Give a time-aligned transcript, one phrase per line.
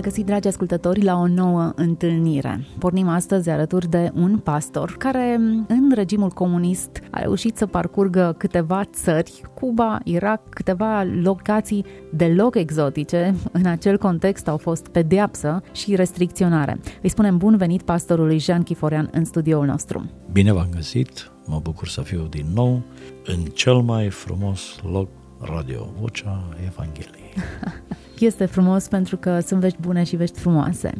[0.00, 2.66] Regăsit, dragi ascultători, la o nouă întâlnire.
[2.78, 5.34] Pornim astăzi alături de un pastor care,
[5.68, 13.34] în regimul comunist, a reușit să parcurgă câteva țări, Cuba, Irak, câteva locații deloc exotice.
[13.52, 16.80] În acel context au fost pedeapsă și restricționare.
[17.02, 20.10] Îi spunem bun venit pastorului Jean Chiforean în studioul nostru.
[20.32, 22.82] Bine v-am găsit, mă bucur să fiu din nou
[23.24, 24.60] în cel mai frumos
[24.92, 25.08] loc
[25.40, 27.32] radio, Vocea Evangheliei.
[28.20, 30.92] Este frumos pentru că sunt vești bune și vești frumoase.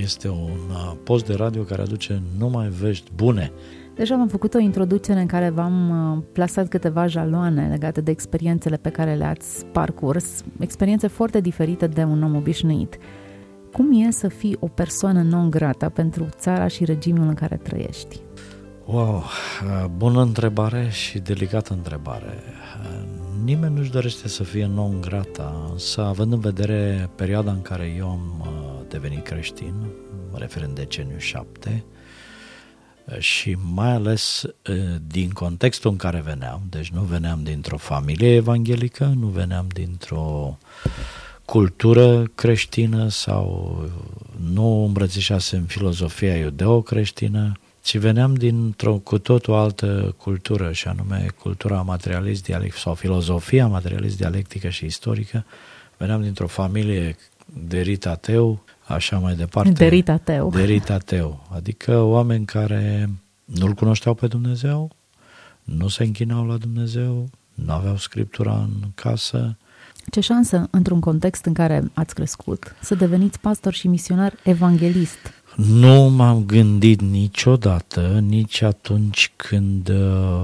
[0.00, 3.52] Este un uh, post de radio care aduce numai vești bune.
[3.94, 8.76] Deja am făcut o introducere în care v-am uh, plasat câteva jaloane legate de experiențele
[8.76, 12.98] pe care le-ați parcurs, experiențe foarte diferite de un om obișnuit.
[13.72, 18.20] Cum e să fii o persoană non grata pentru țara și regimul în care trăiești?
[18.86, 22.38] Wow, uh, bună întrebare și delicată întrebare.
[23.44, 28.10] Nimeni nu-și dorește să fie non grata, însă având în vedere perioada în care eu
[28.10, 29.74] am uh, devenit creștin,
[30.30, 31.84] mă refer în deceniul 7,
[33.04, 34.76] uh, și mai ales uh,
[35.06, 40.58] din contextul în care veneam, deci nu veneam dintr-o familie evanghelică, nu veneam dintr-o
[41.44, 43.78] cultură creștină sau
[44.52, 52.42] nu îmbrățișasem filozofia iudeo-creștină, ci veneam dintr-o cu totul altă cultură, și anume cultura materialist
[52.42, 55.44] dialectică sau filozofia materialist dialectică și istorică.
[55.96, 57.16] Veneam dintr-o familie
[57.68, 59.70] de rit ateu, așa mai departe.
[59.70, 60.50] De rit ateu.
[60.50, 63.10] De rit ateu, adică oameni care
[63.44, 64.90] nu-L cunoșteau pe Dumnezeu,
[65.62, 69.56] nu se închinau la Dumnezeu, nu aveau scriptura în casă.
[70.10, 75.18] Ce șansă, într-un context în care ați crescut, să deveniți pastor și misionar evanghelist
[75.56, 80.42] nu m-am gândit niciodată, nici atunci când uh,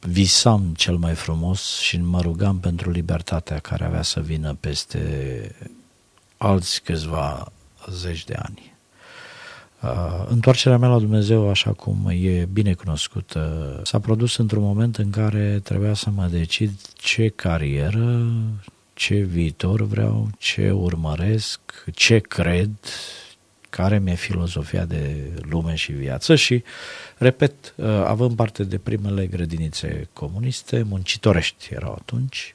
[0.00, 5.00] visam cel mai frumos și mă rugam pentru libertatea care avea să vină peste
[6.36, 7.52] alți câțiva
[7.90, 8.74] zeci de ani.
[9.82, 15.10] Uh, întoarcerea mea la Dumnezeu, așa cum e bine cunoscută, s-a produs într-un moment în
[15.10, 18.26] care trebuia să mă decid ce carieră,
[18.94, 21.60] ce viitor vreau, ce urmăresc,
[21.94, 22.70] ce cred,
[23.70, 26.62] care mi-e filozofia de lume și viață și,
[27.16, 32.54] repet, uh, având parte de primele grădinițe comuniste, muncitorești erau atunci,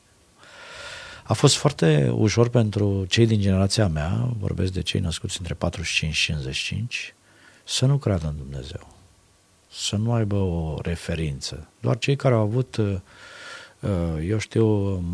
[1.23, 6.13] a fost foarte ușor pentru cei din generația mea, vorbesc de cei născuți între 45
[6.13, 7.13] și 55,
[7.63, 8.87] să nu creadă în Dumnezeu,
[9.71, 11.67] să nu aibă o referință.
[11.79, 13.01] Doar cei care au avut uh, Uh,
[14.27, 14.65] eu știu,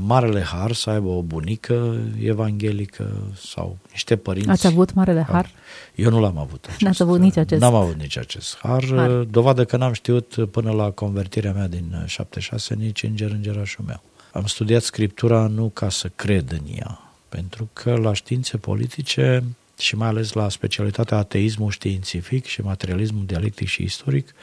[0.05, 4.49] marele har să aibă o bunică evanghelică sau niște părinți.
[4.49, 5.49] Ați avut marele har?
[5.95, 6.65] Eu nu l-am avut.
[6.65, 8.85] Acest, N-ați avut nici acest N-am avut nici acest har.
[8.95, 9.19] har.
[9.19, 14.01] Uh, dovadă că n-am știut până la convertirea mea din 76 nici înger îngerașul meu.
[14.33, 16.99] Am studiat Scriptura nu ca să cred în ea,
[17.29, 19.43] pentru că la științe politice
[19.79, 24.33] și mai ales la specialitatea ateismul științific și materialismul dialectic și istoric,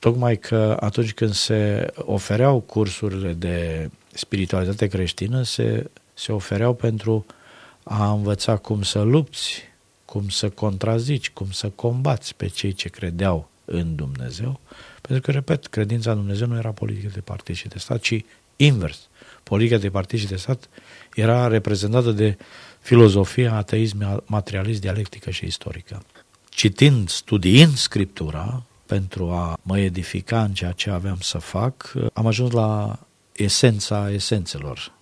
[0.00, 7.26] Tocmai că atunci când se ofereau cursurile de spiritualitate creștină, se, se ofereau pentru
[7.82, 9.62] a învăța cum să lupți,
[10.04, 14.60] cum să contrazici, cum să combați pe cei ce credeau în Dumnezeu.
[15.00, 18.24] Pentru că, repet, credința în Dumnezeu nu era politică de partid și de stat, ci
[18.56, 19.08] invers.
[19.42, 20.68] Politica de partid și de stat
[21.14, 22.36] era reprezentată de
[22.80, 26.02] filozofia ateism materialist, dialectică și istorică.
[26.48, 32.50] Citind, studiind Scriptura, pentru a mă edifica în ceea ce aveam să fac, am ajuns
[32.52, 32.98] la
[33.32, 34.92] esența esențelor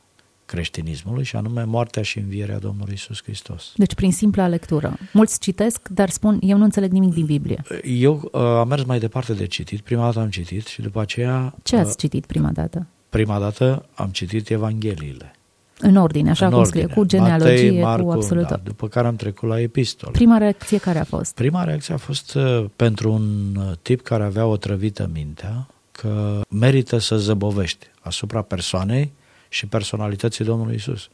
[0.47, 3.73] creștinismului și anume moartea și învierea Domnului Isus Hristos.
[3.77, 4.97] Deci prin simpla lectură.
[5.13, 7.63] Mulți citesc, dar spun, eu nu înțeleg nimic din Biblie.
[7.85, 9.81] Eu uh, am mers mai departe de citit.
[9.81, 11.55] Prima dată am citit și după aceea...
[11.63, 12.87] Ce ați uh, citit prima dată?
[13.09, 15.38] Prima dată am citit Evangheliile.
[15.81, 16.81] În ordine, așa în cum ordine.
[16.83, 20.13] scrie, cu genealogie, Matei, Marcu, cu absolut da, După care am trecut la epistole.
[20.13, 21.35] Prima reacție care a fost?
[21.35, 26.41] Prima reacție a fost uh, pentru un uh, tip care avea o trăvită mintea că
[26.49, 29.13] merită să zăbovești asupra persoanei
[29.49, 31.09] și personalității Domnului Isus.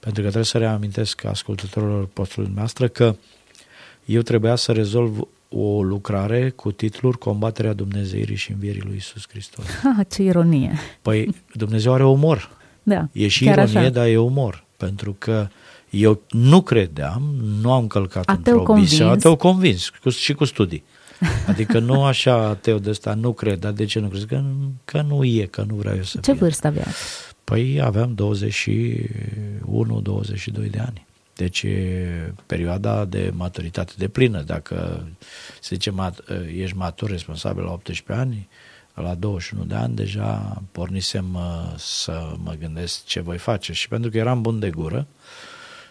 [0.00, 3.16] Pentru că trebuie să reamintesc ascultătorilor postului noastră că
[4.04, 5.18] eu trebuia să rezolv
[5.48, 9.64] o lucrare cu titlul Combaterea Dumnezeirii și Învierii lui Isus Hristos.
[9.98, 10.72] Ah, ce ironie!
[11.02, 12.50] Păi Dumnezeu are umor.
[12.86, 13.88] Da, e și ironie, așa.
[13.88, 14.64] dar e umor.
[14.76, 15.48] Pentru că
[15.90, 17.22] Eu nu credeam,
[17.60, 19.24] nu am călcat Ateu într-o biserică, convins.
[19.24, 20.84] ateu convins cu, și cu studii.
[21.46, 24.26] Adică nu așa ateu de ăsta, nu cred, dar de ce nu crezi?
[24.26, 24.42] Că,
[24.84, 26.40] că nu e, că nu vreau eu să Ce fie.
[26.40, 26.98] vârstă aveați?
[27.44, 28.16] Păi aveam 21-22
[30.70, 31.06] de ani.
[31.36, 34.42] Deci e perioada de maturitate de plină.
[34.42, 35.06] Dacă,
[35.60, 36.20] se zice, mat,
[36.56, 38.48] ești matur, responsabil la 18 ani,
[38.94, 43.72] la 21 de ani deja pornisem uh, să mă gândesc ce voi face.
[43.72, 45.06] Și pentru că eram bun de gură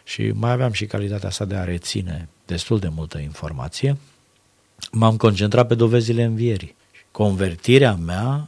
[0.03, 3.97] și mai aveam și calitatea asta de a reține destul de multă informație,
[4.91, 6.75] m-am concentrat pe dovezile învierii.
[7.11, 8.47] Convertirea mea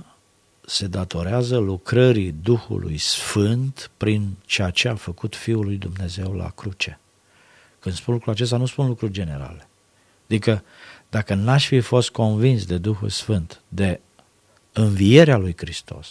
[0.66, 7.00] se datorează lucrării Duhului Sfânt prin ceea ce a făcut Fiul lui Dumnezeu la cruce.
[7.80, 9.68] Când spun lucrul acesta, nu spun lucruri generale.
[10.26, 10.64] Adică,
[11.10, 14.00] dacă n-aș fi fost convins de Duhul Sfânt, de
[14.78, 16.08] învierea lui Hristos,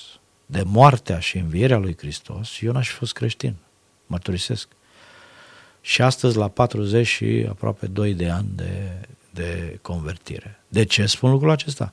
[0.46, 3.54] de moartea și învierea lui Hristos, eu n-aș fi fost creștin.
[4.06, 4.68] Mărturisesc.
[5.80, 8.92] Și astăzi, la 40 și aproape 2 de ani de,
[9.30, 10.60] de convertire.
[10.68, 11.92] De ce spun lucrul acesta?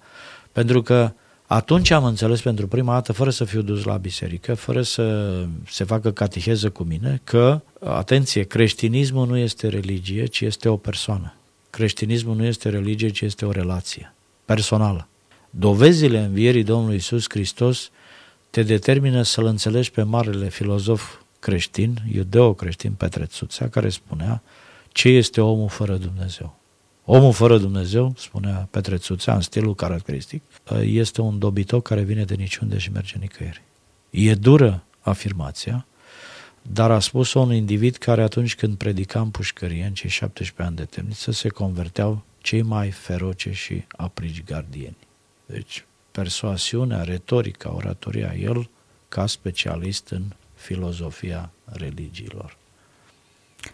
[0.51, 1.11] Pentru că
[1.47, 5.35] atunci am înțeles pentru prima dată, fără să fiu dus la biserică, fără să
[5.67, 11.35] se facă cateheză cu mine, că, atenție, creștinismul nu este religie, ci este o persoană.
[11.69, 14.13] Creștinismul nu este religie, ci este o relație
[14.45, 15.07] personală.
[15.53, 17.89] Dovezile învierii Domnului Isus Hristos
[18.49, 24.41] te determină să-l înțelegi pe marele filozof creștin, iudeo-creștin Petre Țuțea, care spunea
[24.91, 26.59] ce este omul fără Dumnezeu.
[27.05, 30.41] Omul fără Dumnezeu, spunea Petre Țuțea în stilul caracteristic,
[30.81, 33.61] este un dobitoc care vine de niciunde și merge nicăieri.
[34.09, 35.85] E dură afirmația,
[36.61, 40.75] dar a spus-o un individ care atunci când predica în pușcărie, în cei 17 ani
[40.75, 44.97] de temniță, se converteau cei mai feroce și aprici gardieni.
[45.51, 48.69] Deci, persoasiunea, retorica, oratoria, el
[49.09, 50.21] ca specialist în
[50.55, 52.57] filozofia religiilor.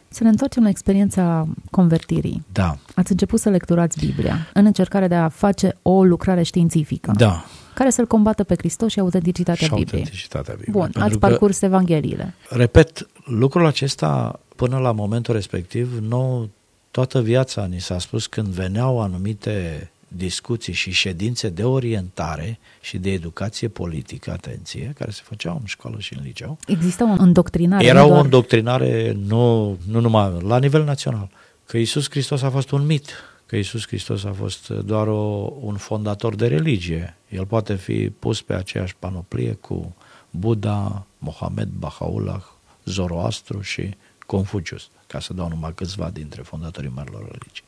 [0.07, 2.45] Să ne întoarcem la experiența convertirii.
[2.51, 7.45] Da, Ați început să lecturați Biblia în încercarea de a face o lucrare științifică da.
[7.73, 9.99] care să-L combată pe Hristos și autenticitatea și Bibliei.
[9.99, 10.73] autenticitatea Bibliei.
[10.73, 12.33] Bun, Pentru ați că- parcurs Evangheliile.
[12.49, 16.49] Repet, lucrul acesta, până la momentul respectiv, nu
[16.91, 23.11] toată viața ni s-a spus când veneau anumite discuții și ședințe de orientare și de
[23.11, 27.85] educație politică, atenție, care se făceau în școală și în liceu, Există o îndoctrinare.
[27.85, 31.29] era nu o doar- îndoctrinare nu, nu numai la nivel național,
[31.65, 33.11] că Isus Hristos a fost un mit,
[33.45, 37.17] că Isus Hristos a fost doar o, un fondator de religie.
[37.29, 39.95] El poate fi pus pe aceeași panoplie cu
[40.29, 42.41] Buddha, Mohamed, Baha'u'llah,
[42.85, 43.89] Zoroastru și
[44.25, 47.63] Confucius, ca să dau numai câțiva dintre fondatorii marilor religii.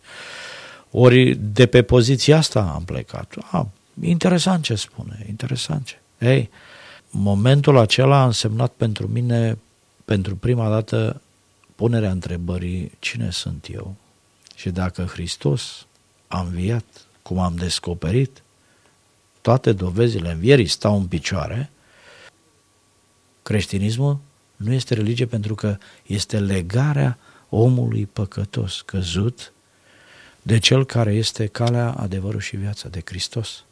[0.92, 3.36] Ori de pe poziția asta am plecat.
[3.52, 3.68] A,
[4.02, 6.00] interesant ce spune, interesant ce.
[6.20, 6.50] Ei,
[7.10, 9.58] momentul acela a însemnat pentru mine,
[10.06, 11.22] pentru prima dată,
[11.76, 13.96] punerea întrebării cine sunt eu
[14.56, 15.86] și dacă Hristos
[16.28, 16.86] a înviat,
[17.22, 18.44] cum am descoperit,
[19.42, 21.70] toate dovezile învierii stau în picioare,
[23.42, 24.18] creștinismul
[24.56, 27.18] nu este religie pentru că este legarea
[27.50, 29.54] omului păcătos, căzut,
[30.42, 33.64] de cel care este calea, adevărul și viața, de Hristos.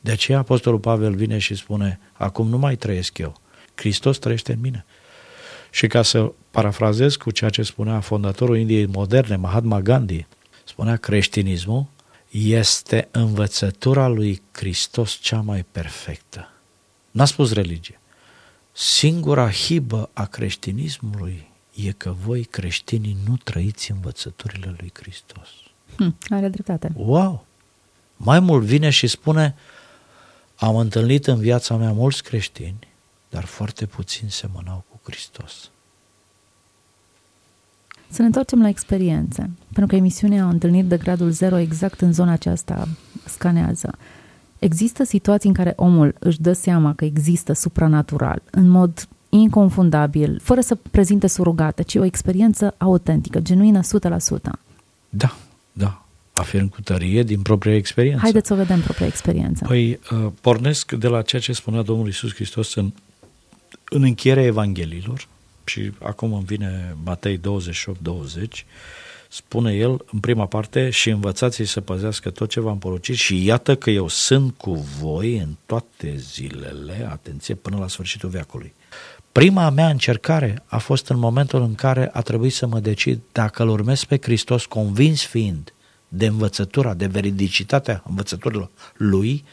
[0.00, 3.40] De aceea Apostolul Pavel vine și spune, acum nu mai trăiesc eu,
[3.74, 4.84] Hristos trăiește în mine.
[5.70, 10.26] Și ca să parafrazez cu ceea ce spunea fondatorul Indiei moderne, Mahatma Gandhi,
[10.64, 11.86] spunea creștinismul
[12.30, 16.52] este învățătura lui Hristos cea mai perfectă.
[17.10, 18.00] N-a spus religie.
[18.72, 25.48] Singura hibă a creștinismului e că voi creștinii nu trăiți învățăturile lui Hristos.
[25.96, 26.92] Hm, are dreptate.
[26.96, 27.44] Wow!
[28.16, 29.54] Mai mult vine și spune,
[30.56, 32.88] am întâlnit în viața mea mulți creștini,
[33.30, 35.70] dar foarte puțini semănau cu Hristos.
[38.08, 42.32] Să ne întoarcem la experiențe, pentru că emisiunea Întâlniri de gradul 0 exact în zona
[42.32, 42.88] aceasta
[43.24, 43.98] scanează.
[44.58, 50.60] Există situații în care omul își dă seama că există supranatural, în mod inconfundabil, fără
[50.60, 53.84] să prezinte surugate, ci o experiență autentică, genuină 100%.
[55.08, 55.36] Da,
[55.72, 58.20] da, afirm cu tărie din propria experiență.
[58.22, 59.64] Haideți să o vedem propria experiență.
[59.64, 62.92] Păi, uh, pornesc de la ceea ce spunea Domnul Isus Hristos în,
[63.88, 65.28] în încheierea Evangheliilor
[65.64, 67.42] și acum îmi vine Matei 28-20,
[69.28, 73.76] spune el în prima parte și învățați să păzească tot ce v-am poruncit și iată
[73.76, 78.72] că eu sunt cu voi în toate zilele, atenție, până la sfârșitul veacului.
[79.32, 83.62] Prima mea încercare a fost în momentul în care a trebuit să mă decid dacă
[83.62, 85.72] îl urmez pe Hristos convins fiind
[86.08, 89.44] de învățătura, de veridicitatea învățăturilor lui,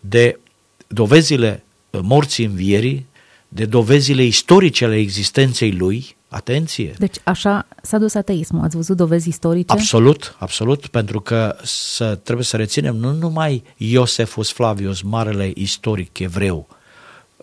[0.00, 0.38] de
[0.86, 3.06] dovezile morții învierii,
[3.48, 6.94] de dovezile istorice ale existenței lui, Atenție!
[6.98, 8.62] Deci așa s-a dus ateismul.
[8.64, 9.72] Ați văzut dovezi istorice?
[9.72, 16.68] Absolut, absolut, pentru că să, trebuie să reținem nu numai Iosefus Flavius, marele istoric evreu,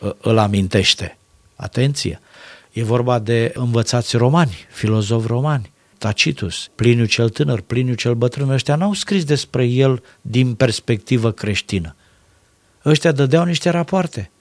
[0.01, 1.17] ă, îl amintește.
[1.55, 2.19] Atenție!
[2.71, 8.75] E vorba de învățați romani, filozofi romani, Tacitus, Pliniu cel tânăr, Pliniu cel bătrân, ăștia
[8.75, 11.95] n-au scris despre el din perspectivă creștină.
[12.85, 14.31] Ăștia dădeau niște rapoarte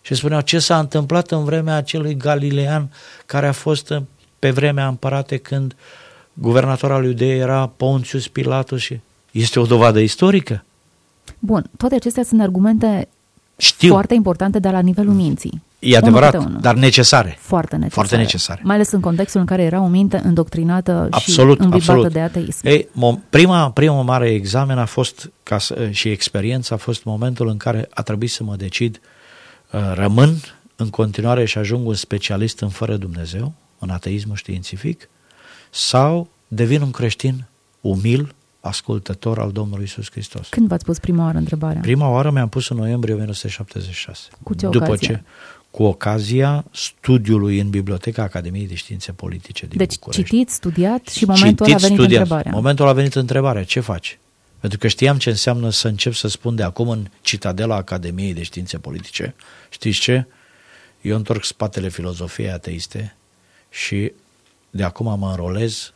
[0.00, 2.92] și spuneau ce s-a întâmplat în vremea acelui galilean
[3.26, 3.92] care a fost
[4.38, 5.76] pe vremea împărate când
[6.32, 9.00] guvernator al Iudeei era Pontius Pilatus și
[9.30, 10.64] este o dovadă istorică.
[11.38, 13.08] Bun, toate acestea sunt argumente
[13.60, 13.90] Știu.
[13.90, 15.62] foarte importante, dar la nivelul minții.
[15.78, 17.36] E adevărat, dar necesare.
[17.40, 17.94] Foarte necesare.
[17.94, 18.60] Foarte necesare.
[18.64, 22.12] Mai ales în contextul în care era o minte îndoctrinată absolut, și îmbibată absolut.
[22.12, 22.66] de ateism.
[22.66, 22.88] Ei,
[23.30, 27.88] prima, prima mare examen a fost, ca să, și experiența a fost momentul în care
[27.90, 29.00] a trebuit să mă decid
[29.70, 30.36] uh, rămân
[30.76, 35.08] în continuare și ajung un specialist în fără Dumnezeu, în ateismul științific,
[35.70, 37.44] sau devin un creștin
[37.80, 40.48] umil, ascultător al Domnului Isus Hristos.
[40.48, 41.80] Când v-ați pus prima oară întrebarea?
[41.80, 44.28] Prima oară mi-am pus în noiembrie 1976.
[44.42, 45.06] Cu ce După ocazie?
[45.06, 45.22] ce
[45.70, 50.22] cu ocazia studiului în Biblioteca Academiei de Științe Politice din deci București.
[50.24, 52.20] citit, studiat și momentul citit, a venit studiat.
[52.20, 52.52] întrebarea.
[52.52, 54.18] Momentul a venit întrebarea, ce faci?
[54.60, 58.42] Pentru că știam ce înseamnă să încep să spun de acum în citadela Academiei de
[58.42, 59.34] Științe Politice.
[59.68, 60.26] Știți ce?
[61.00, 63.16] Eu întorc spatele filozofiei ateiste
[63.68, 64.12] și
[64.70, 65.92] de acum mă înrolez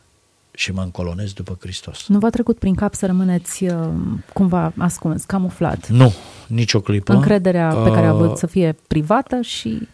[0.55, 2.07] și mă încolonez după Hristos.
[2.07, 3.89] Nu v-a trecut prin cap să rămâneți uh,
[4.33, 5.89] cumva ascuns, camuflat?
[5.89, 6.13] Nu,
[6.47, 7.13] nicio clipă.
[7.13, 9.87] Încrederea pe care a Uh, avut să fie privată și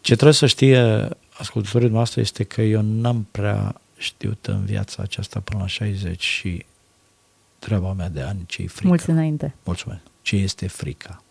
[0.00, 5.40] Ce trebuie să știe ascultătorii noastre este că eu n-am prea știut în viața aceasta
[5.40, 6.64] până la 60 și
[7.58, 8.86] treaba mea de ani ce-i frică.
[8.88, 9.54] mulți înainte.
[9.64, 10.00] Mulțumesc.
[10.22, 11.22] Ce este frica?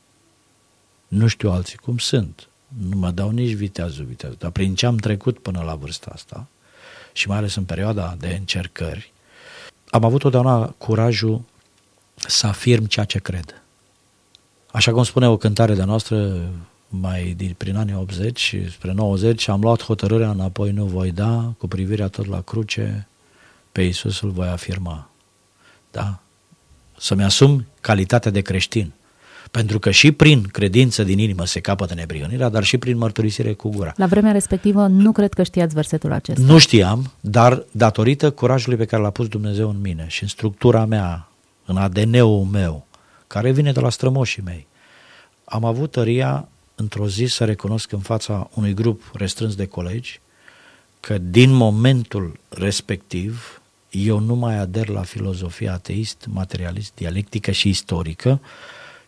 [1.08, 2.48] Nu știu alții cum sunt.
[2.89, 4.38] Nu mă dau nici viteazul, viteazul.
[4.39, 6.48] Dar prin ce am trecut până la vârsta asta
[7.20, 9.12] și mai ales în perioada de încercări,
[9.90, 11.42] am avut totdeauna curajul
[12.16, 13.62] să afirm ceea ce cred.
[14.72, 16.50] Așa cum spune o cântare de noastră
[16.88, 21.54] mai din, prin anii 80 și spre 90, am luat hotărârea înapoi, nu voi da,
[21.58, 23.08] cu privirea tot la cruce,
[23.72, 25.10] pe Iisus îl voi afirma.
[25.92, 26.20] Da?
[26.98, 28.92] Să-mi asum calitatea de creștin.
[29.51, 33.70] Pentru că și prin credință din inimă se capătă neprihănirea, dar și prin mărturisire cu
[33.70, 33.94] gura.
[33.96, 36.41] La vremea respectivă nu cred că știați versetul acesta.
[36.46, 40.86] Nu știam, dar datorită curajului pe care l-a pus Dumnezeu în mine și în structura
[40.86, 41.29] mea,
[41.65, 42.86] în ADN-ul meu,
[43.27, 44.68] care vine de la strămoșii mei,
[45.44, 50.20] am avut tăria într-o zi să recunosc în fața unui grup restrâns de colegi
[51.00, 58.41] că din momentul respectiv eu nu mai ader la filozofia ateist, materialist, dialectică și istorică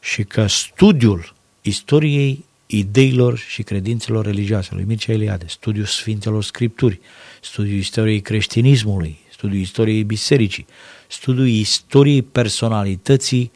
[0.01, 6.99] și că studiul istoriei ideilor și credințelor religioase lui Mircea Eliade, studiul Sfintelor Scripturi,
[7.41, 10.65] studiul istoriei creștinismului, studiul istoriei bisericii,
[11.07, 13.51] studiul istoriei personalității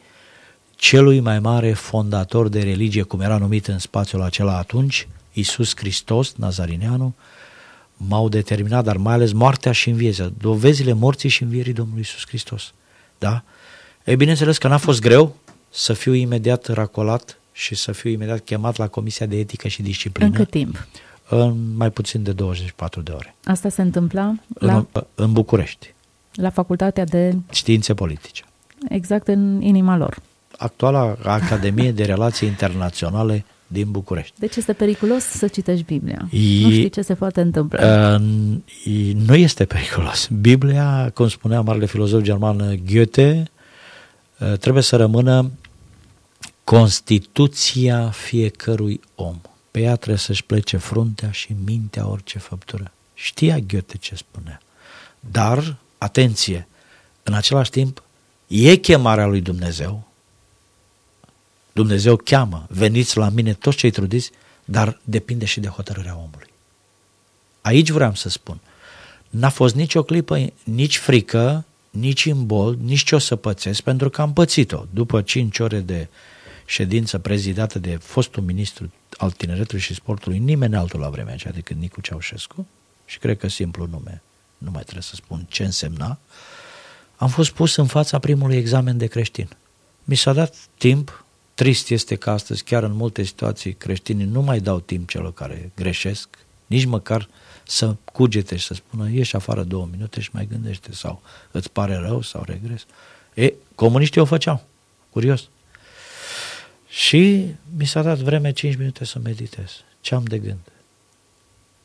[0.76, 6.34] celui mai mare fondator de religie, cum era numit în spațiul acela atunci, Iisus Hristos,
[6.36, 7.14] Nazarineanu,
[7.96, 12.72] m-au determinat, dar mai ales moartea și învierea, dovezile morții și învierii Domnului Iisus Hristos.
[13.18, 13.42] Da?
[14.04, 15.36] E bineînțeles că n-a fost greu
[15.78, 20.28] să fiu imediat racolat și să fiu imediat chemat la Comisia de Etică și Disciplină.
[20.28, 20.86] În cât timp?
[21.28, 23.34] În mai puțin de 24 de ore.
[23.44, 25.94] Asta se întâmpla la, În, în București.
[26.34, 28.42] la facultatea de, Științe politice.
[28.88, 30.16] exact în inima lor.
[30.58, 34.34] Actuala Academie de Relații Internaționale din București.
[34.38, 36.28] Deci este periculos să citești Biblia.
[36.30, 38.14] E- Nu știi ce se poate întâmpla.
[38.14, 38.20] Uh,
[38.84, 40.28] e- nu este periculos.
[40.40, 43.50] Biblia, cum spunea marele filozof german Goethe,
[44.38, 45.50] uh, trebuie să rămână
[46.66, 49.40] Constituția fiecărui om.
[49.70, 52.92] Pe ea trebuie să-și plece fruntea și mintea orice făptură.
[53.14, 54.60] Știa Goethe ce spunea.
[55.20, 56.68] Dar, atenție,
[57.22, 58.02] în același timp,
[58.46, 60.08] e chemarea lui Dumnezeu.
[61.72, 64.30] Dumnezeu cheamă, veniți la mine toți cei trudiți,
[64.64, 66.50] dar depinde și de hotărârea omului.
[67.60, 68.60] Aici vreau să spun.
[69.30, 74.20] N-a fost nicio clipă, nici frică, nici imbol, nici ce o să pățesc, pentru că
[74.20, 74.84] am pățit-o.
[74.90, 76.08] După cinci ore de
[76.66, 81.76] ședință prezidată de fostul ministru al tineretului și sportului, nimeni altul la vremea aceea decât
[81.76, 82.66] Nicu Ceaușescu,
[83.04, 84.22] și cred că simplu nume,
[84.58, 86.18] nu mai trebuie să spun ce însemna,
[87.16, 89.48] am fost pus în fața primului examen de creștin.
[90.04, 94.60] Mi s-a dat timp, trist este că astăzi, chiar în multe situații, creștinii nu mai
[94.60, 96.28] dau timp celor care greșesc,
[96.66, 97.28] nici măcar
[97.64, 101.94] să cugete și să spună ieși afară două minute și mai gândește sau îți pare
[101.96, 102.86] rău sau regres.
[103.34, 104.64] E, comuniștii o făceau,
[105.10, 105.48] curios.
[106.96, 109.70] Și mi s-a dat vreme 5 minute să meditez.
[110.00, 110.72] Ce am de gând?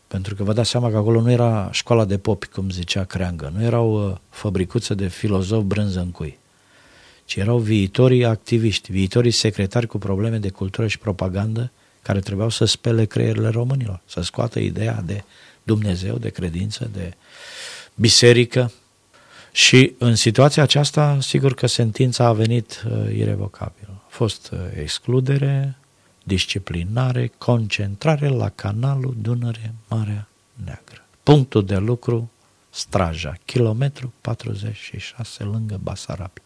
[0.07, 3.51] Pentru că vă dați seama că acolo nu era școala de popi, cum zicea Creangă,
[3.55, 6.37] nu erau uh, fabricuțe de filozof brânză în cui,
[7.25, 12.65] ci erau viitorii activiști, viitorii secretari cu probleme de cultură și propagandă care trebuiau să
[12.65, 15.23] spele creierile românilor, să scoată ideea de
[15.63, 17.13] Dumnezeu, de credință, de
[17.95, 18.71] biserică.
[19.51, 23.89] Și în situația aceasta, sigur că sentința a venit uh, irevocabilă.
[23.89, 25.75] A fost uh, excludere,
[26.23, 30.27] disciplinare, concentrare la canalul Dunăre Marea
[30.63, 31.05] Neagră.
[31.23, 32.31] Punctul de lucru,
[32.69, 36.43] Straja, kilometru 46 lângă Basarabia.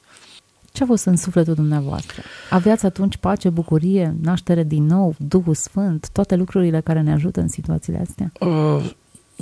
[0.72, 2.22] Ce a fost în sufletul dumneavoastră?
[2.50, 7.48] Aveați atunci pace, bucurie, naștere din nou, Duhul Sfânt, toate lucrurile care ne ajută în
[7.48, 8.32] situațiile astea?
[8.40, 8.92] Uh,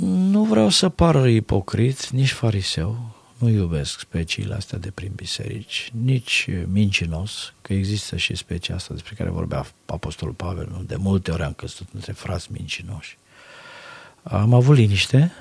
[0.04, 6.48] nu vreau să par ipocrit, nici fariseu, nu iubesc speciile astea de prin biserici, nici
[6.66, 10.82] mincinos, că există și specia asta despre care vorbea Apostolul Pavel, nu?
[10.82, 13.18] de multe ori am căzut între frați mincinoși.
[14.22, 15.32] Am avut liniște,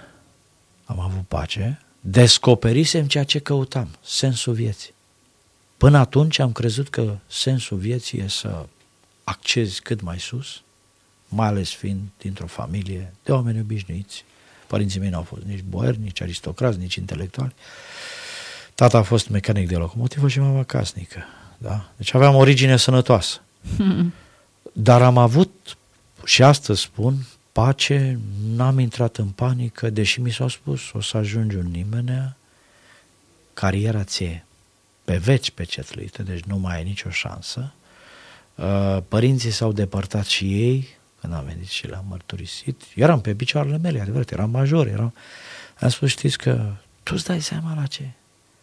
[0.86, 4.94] am avut pace, descoperisem ceea ce căutam, sensul vieții.
[5.78, 8.66] Până atunci am crezut că sensul vieții e să
[9.24, 10.62] accezi cât mai sus,
[11.28, 14.26] mai ales fiind dintr-o familie de oameni obișnuiți.
[14.74, 17.54] Părinții mei nu au fost nici boieri, nici aristocrați, nici intelectuali.
[18.76, 21.24] Tata a fost mecanic de locomotivă și mama casnică.
[21.58, 21.90] Da?
[21.98, 23.42] Deci aveam origine sănătoasă.
[24.88, 25.78] Dar am avut,
[26.26, 28.20] și astăzi spun, pace,
[28.56, 32.38] n-am intrat în panică, deși mi s-au spus, o să ajungi un nimenea,
[33.54, 34.46] cariera ție
[35.04, 37.74] pe veci pecetluite, deci nu mai ai nicio șansă.
[38.56, 40.88] Uh, părinții s-au depărtat și ei,
[41.24, 42.82] când am venit și le-am mărturisit.
[42.96, 45.14] Eram pe picioarele mele, adevărat, eram major, eram...
[45.80, 46.72] Am spus, știți că
[47.04, 48.10] tu îți dai seama la ce?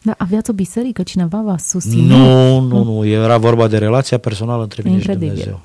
[0.02, 2.09] Da, aveați o biserică, cineva v-a susținut?
[2.09, 5.61] Nu, nu, nu, era vorba de relația personală între mine și Dumnezeu.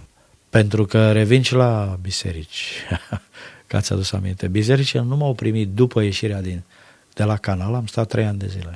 [0.49, 2.71] Pentru că revin și la biserici,
[3.67, 4.47] că ați adus aminte.
[4.47, 6.63] Bisericile nu m-au primit după ieșirea din,
[7.13, 8.73] de la canal, am stat trei ani de zile,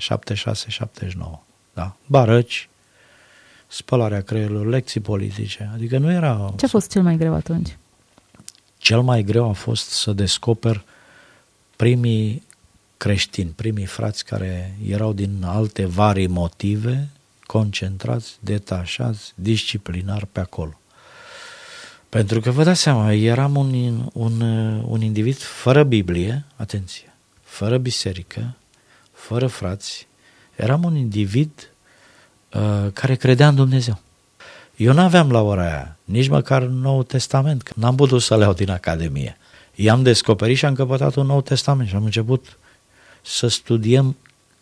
[1.37, 1.39] 76-79
[1.73, 1.95] da?
[2.05, 2.69] barăci,
[3.67, 5.71] spălarea creierului, lecții politice.
[5.73, 6.53] Adică nu era...
[6.57, 7.77] Ce a fost cel mai greu atunci?
[8.79, 10.83] Cel mai greu a fost să descoper
[11.75, 12.43] primii
[12.97, 17.09] creștini, primii frați care erau din alte vari motive,
[17.45, 20.79] concentrați, detașați, disciplinari pe acolo.
[22.09, 24.41] Pentru că vă dați seama, eram un, un,
[24.85, 28.55] un individ fără Biblie, atenție, fără biserică,
[29.11, 30.07] fără frați,
[30.55, 31.71] eram un individ
[32.53, 33.99] uh, care credea în Dumnezeu.
[34.79, 38.37] Eu nu aveam la ora aia nici măcar un Nou Testament, că n-am putut să
[38.37, 39.37] le iau din Academie.
[39.75, 42.57] I-am descoperit și am căpătat un Nou Testament și am început
[43.21, 44.15] să studiem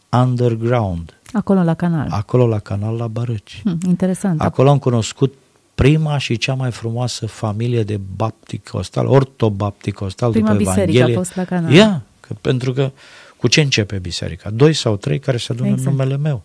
[0.09, 1.13] underground.
[1.31, 2.07] Acolo la canal.
[2.09, 3.61] Acolo la canal, la Bărăci.
[3.63, 4.41] Hm, interesant.
[4.41, 5.33] Acolo am cunoscut
[5.75, 11.15] prima și cea mai frumoasă familie de bapticostal, ortobapticostal prima după biserică Evanghelie.
[11.15, 11.73] a fost la canal.
[11.73, 12.91] Ia, că, pentru că
[13.37, 14.49] cu ce începe biserica?
[14.49, 15.87] Doi sau trei care se adună exact.
[15.87, 16.43] în numele meu.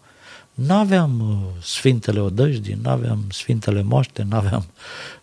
[0.55, 4.65] Nu aveam uh, Sfintele Odăjdii, nu aveam Sfintele Moaște, nu aveam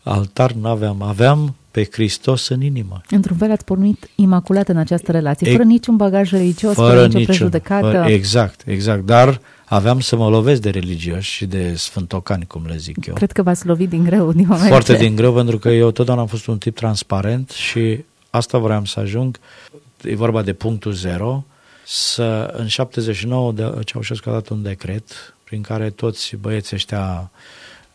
[0.04, 3.02] altar, nu aveam, aveam pe Hristos în inimă.
[3.10, 7.06] Într-un fel ați pornit imaculat în această relație, fără e, niciun bagaj religios, fără, fără
[7.06, 7.86] nicio niciun, prejudecată.
[7.86, 12.78] Fără, exact, exact, dar aveam să mă lovesc de religioși și de sfântocani, cum le
[12.78, 13.14] zic eu.
[13.14, 16.24] Cred că v-ați lovit din greu din moment Foarte din greu, pentru că eu totdeauna
[16.24, 19.40] am fost un tip transparent și asta vreau să ajung.
[20.04, 21.46] E vorba de punctul zero,
[21.92, 27.32] să, în 79 de, Ceaușescu a dat un decret prin care toți băieții ăștia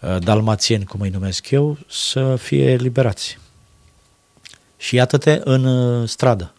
[0.01, 3.39] uh, dalmațieni, cum îi numesc eu, să fie eliberați.
[4.77, 6.53] Și iată-te în uh, stradă.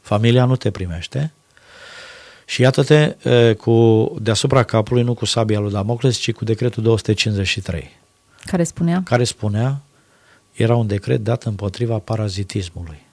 [0.00, 1.32] Familia nu te primește.
[2.44, 7.90] Și iată-te uh, cu, deasupra capului, nu cu sabia lui Damocles, ci cu decretul 253.
[8.44, 9.00] Care spunea?
[9.04, 9.80] Care spunea,
[10.52, 13.05] era un decret dat împotriva parazitismului.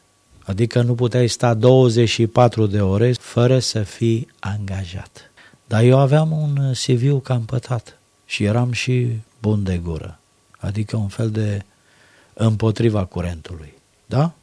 [0.45, 5.31] Adică nu puteai sta 24 de ore fără să fii angajat.
[5.67, 9.07] Dar eu aveam un CV cam pătat și eram și
[9.41, 10.19] bun de gură.
[10.57, 11.63] Adică un fel de
[12.33, 13.73] împotriva curentului.
[14.05, 14.33] Da?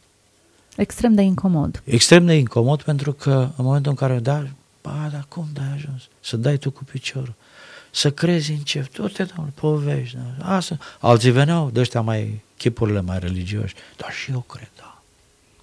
[0.76, 1.82] Extrem de incomod.
[1.84, 4.46] Extrem de incomod pentru că în momentul în care da,
[4.82, 6.02] ba, dar cum de ai ajuns?
[6.20, 7.34] Să dai tu cu piciorul.
[7.90, 8.88] Să crezi în ce?
[8.92, 10.16] Tot te dau povești.
[10.38, 10.56] Da?
[10.56, 10.78] Asta.
[11.00, 13.74] Alții veneau de ăștia mai, chipurile mai religioși.
[13.96, 14.79] Dar și eu cred, da.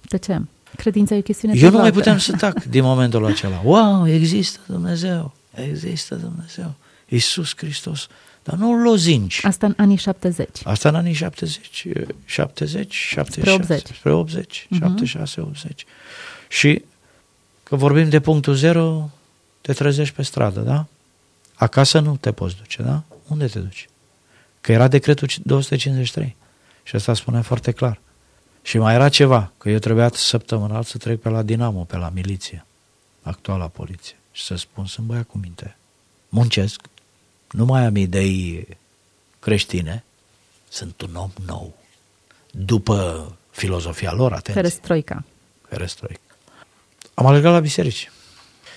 [0.08, 0.40] De ce?
[0.76, 3.60] Credința e o chestiune Eu nu mai puteam să tac din momentul acela.
[3.64, 6.74] Wow, există Dumnezeu, există Dumnezeu.
[7.08, 8.08] Iisus Hristos.
[8.42, 9.44] Dar nu lozinci.
[9.44, 10.48] Asta în anii 70.
[10.64, 11.86] Asta în anii 70,
[12.24, 14.78] 70, 76, spre 80, spre 80 uh-huh.
[14.78, 15.84] 76, 80.
[16.48, 16.82] Și
[17.62, 19.10] că vorbim de punctul zero,
[19.60, 20.86] te trezești pe stradă, da?
[21.54, 23.02] Acasă nu te poți duce, da?
[23.26, 23.88] Unde te duci?
[24.60, 26.36] Că era decretul 253.
[26.82, 28.00] Și asta spune foarte clar.
[28.68, 32.08] Și mai era ceva, că eu trebuia săptămânal să trec pe la Dinamo, pe la
[32.08, 32.66] miliție,
[33.22, 35.76] actuala poliție, și să spun, sunt băiat cu minte,
[36.28, 36.80] muncesc,
[37.50, 38.66] nu mai am idei
[39.38, 40.04] creștine,
[40.68, 41.74] sunt un om nou.
[42.50, 44.62] După filozofia lor, atenție.
[44.62, 45.24] Perestroica.
[45.68, 46.36] Perestroica.
[47.14, 48.10] Am alergat la biserici.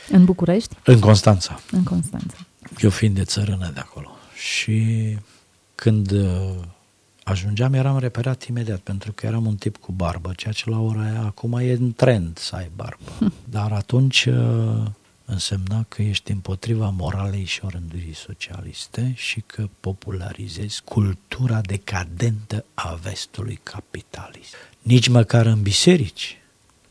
[0.10, 0.76] În București?
[0.84, 1.60] În Constanța.
[1.72, 2.38] În Constanța.
[2.80, 4.18] Eu fiind de țărână de acolo.
[4.36, 5.18] Și
[5.76, 6.56] când uh,
[7.32, 11.02] ajungeam, eram reperat imediat, pentru că eram un tip cu barbă, ceea ce la ora
[11.02, 13.34] aia acum e în trend să ai barbă.
[13.56, 14.84] Dar atunci uh,
[15.26, 23.60] însemna că ești împotriva moralei și orândurii socialiste și că popularizezi cultura decadentă a vestului
[23.64, 24.56] capitalist.
[24.82, 26.38] Nici măcar în biserici.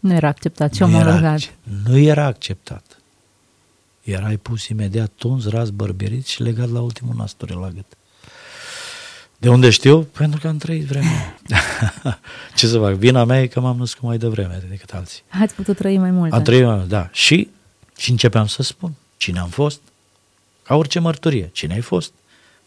[0.01, 1.55] Nu era acceptat și nu era, omologat.
[1.85, 3.01] nu era acceptat.
[4.03, 7.97] Erai pus imediat tunz, ras, bărberit și legat la ultimul nasture la gât.
[9.41, 10.03] De unde știu?
[10.03, 11.39] Pentru că am trăit vremea.
[12.57, 12.93] Ce să fac?
[12.93, 15.23] Vina mea e că m-am născut mai devreme decât alții.
[15.29, 16.33] Ați putut trăi mai mult.
[16.33, 17.09] Am trăit mai mult, da.
[17.13, 17.51] Și,
[17.97, 19.81] și începeam să spun cine am fost,
[20.63, 21.51] ca orice mărturie.
[21.53, 22.13] Cine ai fost?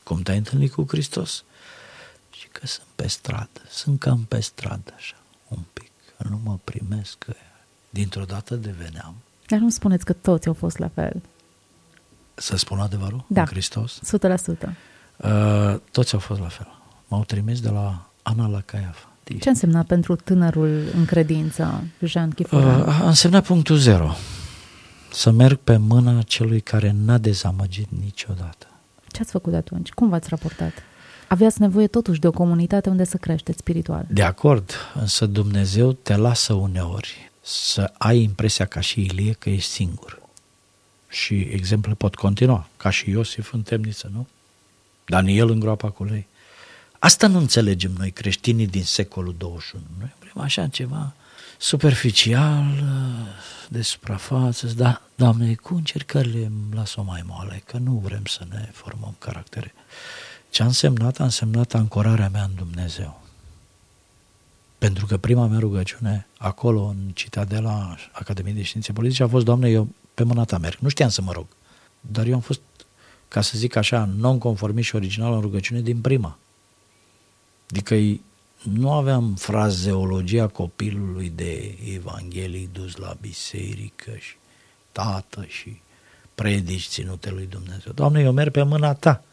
[0.04, 1.44] Cum te-ai întâlnit cu Hristos?
[2.32, 5.16] Și că sunt pe stradă, sunt cam pe stradă așa,
[5.48, 7.34] un pic, că nu mă primesc, că
[7.90, 9.16] dintr-o dată deveneam.
[9.48, 11.22] Dar nu spuneți că toți au fost la fel.
[12.34, 13.24] Să spun adevărul?
[13.28, 13.42] Da.
[13.42, 14.00] În Hristos?
[14.66, 14.70] 100%.
[15.24, 16.68] Uh, toți au fost la fel.
[17.08, 19.08] M-au trimis de la Ana la Caiafa.
[19.40, 22.82] Ce însemna pentru tânărul în credință, Jean Chifuran?
[22.82, 24.16] Uh, a însemnat punctul zero.
[25.12, 28.68] Să merg pe mâna celui care n-a dezamăgit niciodată.
[29.08, 29.90] Ce ați făcut atunci?
[29.90, 30.72] Cum v-ați raportat?
[31.28, 34.06] Aveați nevoie totuși de o comunitate unde să creșteți spiritual.
[34.10, 39.70] De acord, însă Dumnezeu te lasă uneori să ai impresia ca și Ilie că ești
[39.70, 40.22] singur.
[41.10, 44.28] Și exemple pot continua, ca și Iosif în temniță, nu?
[45.06, 46.28] Daniel în groapa cu lei.
[47.00, 49.84] Asta nu înțelegem noi creștinii din secolul 21.
[50.00, 51.14] Noi vrem așa ceva
[51.58, 52.84] superficial,
[53.70, 59.16] de suprafață, da, Doamne, cu încercările las-o mai moale, că nu vrem să ne formăm
[59.20, 59.74] caractere.
[60.50, 61.20] Ce a însemnat?
[61.20, 63.22] A însemnat ancorarea mea în Dumnezeu.
[64.78, 69.70] Pentru că prima mea rugăciune acolo, în Citadela Academiei de Științe Politice, a fost, Doamne,
[69.70, 70.78] eu pe mâna ta merg.
[70.80, 71.46] Nu știam să mă rog,
[72.00, 72.60] dar eu am fost,
[73.34, 76.38] ca să zic așa, non-conformist și original în rugăciune din prima.
[77.70, 77.96] Adică
[78.62, 84.36] nu aveam frazeologia copilului de evanghelii dus la biserică și
[84.92, 85.78] tată și
[86.36, 87.92] predici ținute lui Dumnezeu.
[87.96, 89.24] Doamne, eu merg pe mâna ta.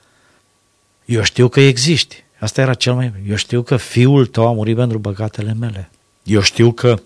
[1.04, 2.24] Eu știu că existi.
[2.38, 3.12] Asta era cel mai...
[3.26, 5.90] Eu știu că fiul tău a murit pentru păcatele mele.
[6.22, 7.02] Eu știu că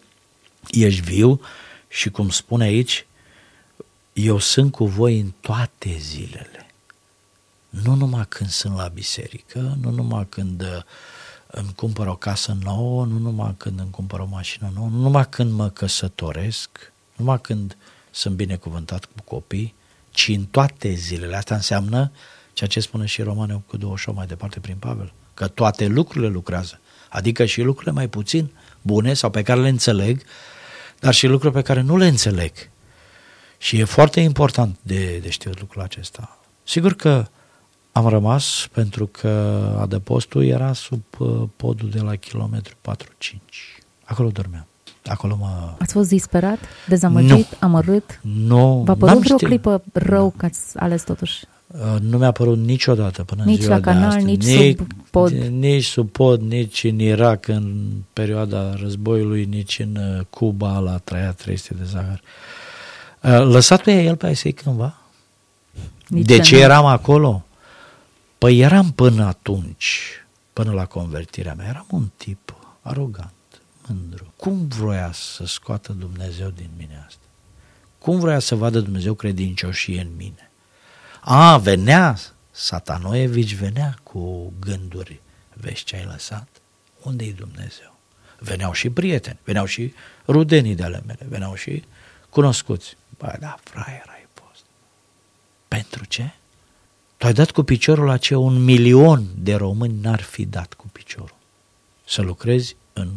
[0.71, 1.41] ești viu
[1.89, 3.07] și cum spune aici,
[4.13, 6.64] eu sunt cu voi în toate zilele.
[7.83, 10.83] Nu numai când sunt la biserică, nu numai când uh,
[11.47, 15.29] îmi cumpăr o casă nouă, nu numai când îmi cumpăr o mașină nouă, nu numai
[15.29, 16.69] când mă căsătoresc,
[17.17, 17.77] nu numai când
[18.11, 19.75] sunt binecuvântat cu copii,
[20.11, 21.37] ci în toate zilele.
[21.37, 22.13] Asta înseamnă
[22.53, 26.81] ceea ce spune și Romaneu cu 28 mai departe prin Pavel, că toate lucrurile lucrează,
[27.09, 28.51] adică și lucrurile mai puțin
[28.83, 30.23] bune sau pe care le înțeleg,
[31.01, 32.53] dar și lucruri pe care nu le înțeleg.
[33.59, 36.39] Și e foarte important de, de știut lucrul acesta.
[36.65, 37.27] Sigur că
[37.97, 39.29] am rămas pentru că
[39.81, 42.95] adăpostul era sub uh, podul de la kilometru 4-5.
[44.05, 44.67] Acolo dormeam.
[45.05, 45.73] Acolo mă...
[45.79, 47.57] Ați fost disperat, dezamăgit, Nu.
[47.61, 48.21] amărât?
[48.23, 49.51] Nu, V-a n-am părut vreo știut.
[49.51, 51.45] clipă rău că ați ales totuși?
[51.67, 54.25] Uh, Nu mi-a părut niciodată până Nici în ziua la canal, de astăzi.
[54.27, 55.31] nici sub pod.
[55.33, 61.33] Nici sub pod, nici în Irak în perioada războiului, nici în uh, Cuba la trăia
[61.33, 62.21] 300 de zahăr.
[63.23, 64.95] Uh, Lăsat pe el pe ai săi cândva?
[66.09, 66.63] Nici de pe ce noi.
[66.65, 67.45] eram acolo?
[68.45, 70.11] Păi eram până atunci,
[70.53, 74.33] până la convertirea mea, eram un tip arogant, mândru.
[74.37, 77.25] Cum vroia să scoată Dumnezeu din mine asta?
[77.99, 80.51] Cum vroia să vadă Dumnezeu credincioșie în mine?
[81.21, 82.19] A, venea,
[82.51, 85.21] Satanoevici venea cu gânduri.
[85.53, 86.49] Vezi ce ai lăsat?
[87.03, 87.97] Unde-i Dumnezeu?
[88.39, 89.95] Veneau și prieteni, veneau și
[90.27, 91.85] rudenii de ale mele, veneau și
[92.31, 92.97] cunoscuți.
[93.19, 94.65] Bă, da, fraier ai fost.
[95.69, 96.35] Pentru ce?
[97.25, 100.87] Tu ai dat cu piciorul la ce un milion de români n-ar fi dat cu
[100.93, 101.37] piciorul.
[102.07, 103.11] Să lucrezi în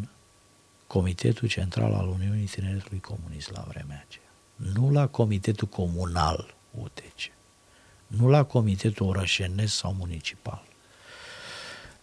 [0.87, 4.31] Comitetul Central al Uniunii Tineretului Comunist la vremea aceea.
[4.55, 7.31] Nu la Comitetul Comunal UTC.
[8.07, 10.63] Nu la Comitetul Orășenesc sau Municipal.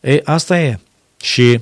[0.01, 0.79] E, asta e.
[1.17, 1.61] Și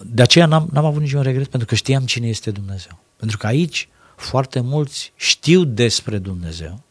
[0.00, 2.98] de aceea n-am, n-am avut niciun regret pentru că știam cine este Dumnezeu.
[3.16, 6.82] Pentru că aici foarte mulți știu despre Dumnezeu,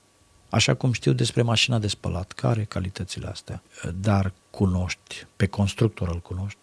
[0.54, 3.62] așa cum știu despre mașina de spălat, care are calitățile astea,
[4.00, 6.58] dar cunoști, pe constructor îl cunoști?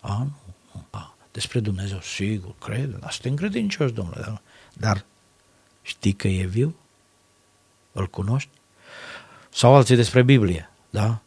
[0.00, 0.32] A, nu.
[0.72, 0.84] nu.
[0.90, 1.14] A.
[1.32, 2.00] despre Dumnezeu.
[2.00, 4.40] Sigur, cred, dar suntem credincioși, domnule.
[4.74, 5.04] Dar
[5.82, 6.74] știi că e viu?
[7.92, 8.50] Îl cunoști?
[9.50, 11.20] Sau alții despre Biblie, da?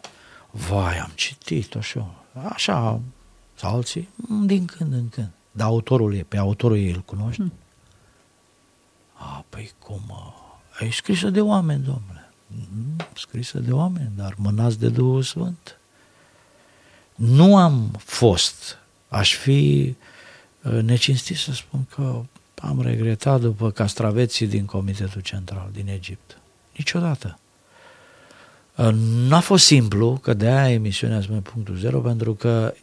[0.52, 2.99] Vai, am citit așa, așa,
[3.56, 4.10] sau alții,
[4.45, 5.32] din când în când.
[5.52, 7.41] Dar autorul e, pe autorul ei îl cunoști?
[7.41, 7.54] Hmm.
[9.13, 10.02] A, păi cum,
[10.79, 12.31] ai scrisă de oameni, domnule.
[12.47, 15.77] Mm, scrisă de oameni, dar mânați de Duhul Sfânt.
[17.15, 19.95] Nu am fost, aș fi
[20.62, 22.21] uh, necinstit să spun că
[22.55, 26.38] am regretat după castraveții din Comitetul Central din Egipt.
[26.77, 27.39] Niciodată.
[28.75, 28.89] Uh,
[29.27, 32.73] n-a fost simplu, că de aia emisiunea spune punctul zero, pentru că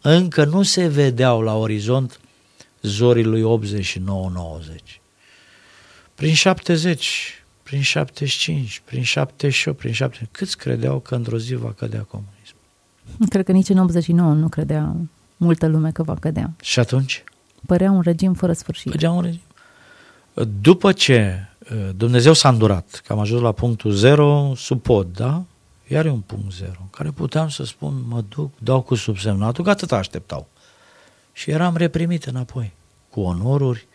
[0.00, 2.20] încă nu se vedeau la orizont
[2.82, 5.00] zorii lui 89-90.
[6.18, 12.00] Prin 70, prin 75, prin 78, prin 70, câți credeau că într-o zi va cădea
[12.00, 12.54] comunism?
[13.28, 14.96] Cred că nici în 89 nu credea
[15.36, 16.50] multă lume că va cădea.
[16.62, 17.24] Și atunci?
[17.66, 18.90] Părea un regim fără sfârșit.
[18.90, 19.40] Părea un regim.
[20.60, 25.42] După ce uh, Dumnezeu s-a îndurat, că am ajuns la punctul zero sub pod, da?
[25.86, 29.64] Iar e un punct zero, în care puteam să spun, mă duc, dau cu subsemnatul,
[29.64, 30.48] că atât așteptau.
[31.32, 32.72] Și eram reprimit înapoi,
[33.10, 33.86] cu onoruri,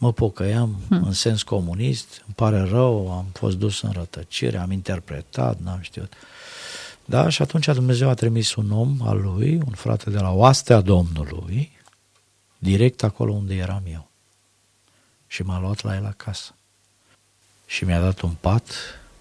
[0.00, 1.02] mă pocăiam hmm.
[1.02, 6.12] în sens comunist, îmi pare rău, am fost dus în rătăcire, am interpretat, n-am știut.
[7.04, 10.80] Da, și atunci Dumnezeu a trimis un om al lui, un frate de la oastea
[10.80, 11.72] Domnului,
[12.58, 14.08] direct acolo unde eram eu.
[15.26, 16.54] Și m-a luat la el acasă.
[17.66, 18.70] Și mi-a dat un pat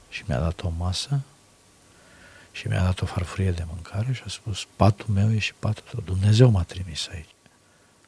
[0.10, 1.22] și mi-a dat o masă
[2.52, 5.84] și mi-a dat o farfurie de mâncare și a spus, patul meu e și patul
[5.92, 6.02] tău.
[6.06, 7.30] Dumnezeu m-a trimis aici.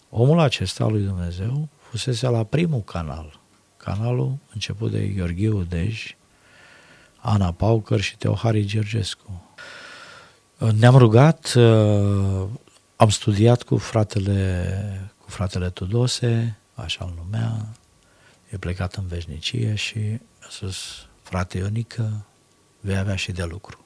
[0.10, 3.40] Omul acesta lui Dumnezeu fusese la primul canal,
[3.78, 6.16] canalul început de Gheorghiu Dej,
[7.18, 9.56] Ana Paucăr și Teohari Gergescu.
[10.76, 12.48] Ne-am rugat, uh,
[12.96, 17.68] am studiat cu fratele, cu fratele Tudose, așa îl numea,
[18.50, 20.00] e plecat în veșnicie și
[20.40, 22.26] a spus, frate Ionică,
[22.80, 23.86] vei avea și de lucru.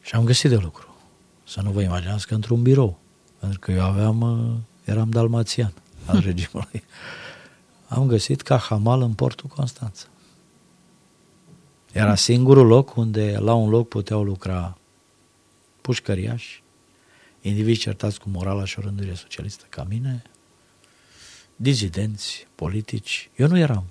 [0.00, 0.96] Și am găsit de lucru.
[1.44, 2.98] Să nu vă imaginați că într-un birou,
[3.38, 5.72] pentru că eu aveam, uh, eram dalmațian
[6.06, 6.84] al regimului.
[7.88, 10.06] Am găsit ca hamal în portul Constanța.
[11.92, 14.78] Era singurul loc unde la un loc puteau lucra
[15.80, 16.62] pușcăriași,
[17.40, 20.22] indivizi certați cu morala și o rânduire socialistă ca mine,
[21.56, 23.30] dizidenți politici.
[23.36, 23.84] Eu nu eram.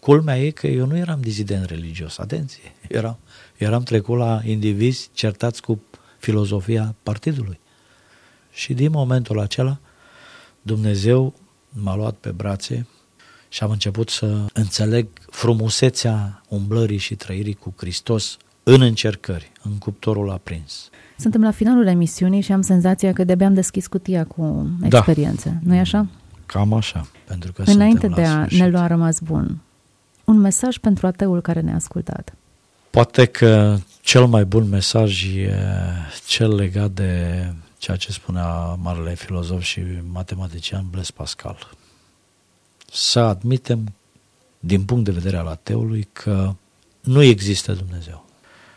[0.00, 2.72] Culmea e că eu nu eram dizident religios, atenție.
[2.88, 3.18] Eram,
[3.56, 5.82] eram trecut la indivizi certați cu
[6.18, 7.60] filozofia partidului.
[8.52, 9.78] Și din momentul acela,
[10.62, 11.34] Dumnezeu
[11.68, 12.86] m-a luat pe brațe
[13.48, 20.30] și am început să înțeleg frumusețea umblării și trăirii cu Hristos în încercări, în cuptorul
[20.30, 20.90] aprins.
[21.18, 24.86] Suntem la finalul emisiunii și am senzația că de-abia am deschis cutia cu da.
[24.96, 25.48] experiențe.
[25.48, 25.70] Da.
[25.70, 26.06] Nu-i așa?
[26.46, 28.60] Cam așa, pentru că Înainte de a sfârșit.
[28.60, 29.58] ne lua rămas bun,
[30.24, 32.34] un mesaj pentru ateul care ne-a ascultat.
[32.90, 35.56] Poate că cel mai bun mesaj e
[36.26, 41.70] cel legat de ceea ce spunea marele filozof și matematician Blaise Pascal.
[42.92, 43.94] Să admitem,
[44.60, 46.54] din punct de vedere al ateului, că
[47.00, 48.26] nu există Dumnezeu.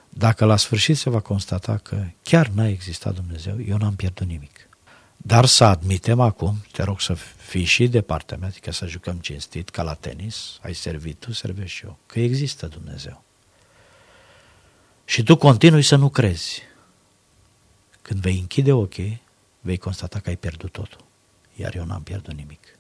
[0.10, 4.70] Dacă la sfârșit se va constata că chiar n-a existat Dumnezeu, eu n-am pierdut nimic.
[5.18, 9.16] Dar să admitem acum, te rog să fii și de partea mea, adică să jucăm
[9.16, 13.24] cinstit, ca la tenis, ai servit tu, servești și eu, că există Dumnezeu.
[15.06, 16.62] Și tu continui să nu crezi.
[18.06, 19.22] Când vei închide ochii,
[19.60, 21.04] vei constata că ai pierdut totul.
[21.56, 22.78] Iar eu n-am pierdut nimic.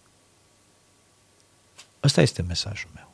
[2.03, 3.11] Ăsta este mesajul meu.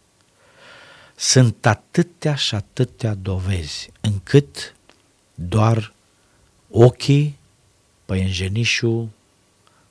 [1.16, 4.76] Sunt atâtea și atâtea dovezi încât
[5.36, 5.94] doar
[6.70, 7.38] ochii,
[8.06, 9.10] păienjenișul,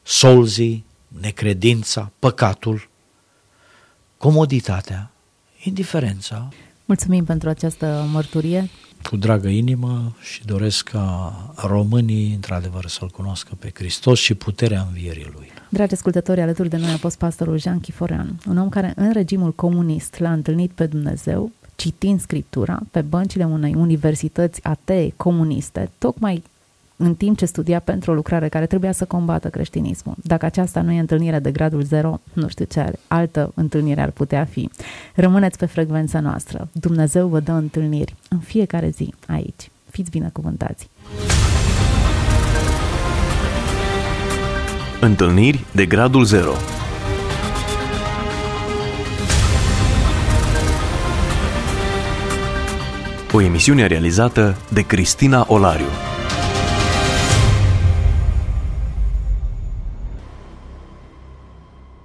[0.03, 2.89] solzii, necredința, păcatul,
[4.17, 5.11] comoditatea,
[5.63, 6.49] indiferența.
[6.91, 8.69] Mulțumim pentru această mărturie
[9.09, 15.31] cu dragă inimă și doresc ca românii, într-adevăr, să-L cunoască pe Hristos și puterea învierii
[15.35, 15.47] Lui.
[15.69, 19.53] Dragi ascultători, alături de noi a fost pastorul Jean Chiforean, un om care în regimul
[19.53, 26.43] comunist l-a întâlnit pe Dumnezeu, citind Scriptura pe băncile unei universități atee comuniste, tocmai
[27.03, 30.15] în timp ce studia pentru o lucrare care trebuia să combată creștinismul.
[30.23, 34.45] Dacă aceasta nu e întâlnire de gradul zero, nu știu ce altă întâlnire ar putea
[34.45, 34.71] fi.
[35.15, 36.69] Rămâneți pe frecvența noastră.
[36.73, 39.71] Dumnezeu vă dă întâlniri în fiecare zi aici.
[39.91, 40.89] Fiți binecuvântați!
[45.01, 46.53] Întâlniri de gradul 0
[53.33, 55.87] O emisiune realizată de Cristina Olariu.